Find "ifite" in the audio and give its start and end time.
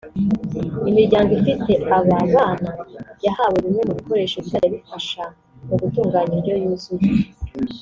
1.39-1.71